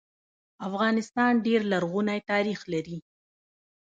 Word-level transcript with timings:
افغانستان 0.67 1.31
ډير 1.45 1.61
لرغونی 1.71 2.19
تاریخ 2.31 2.59
لري 2.73 2.97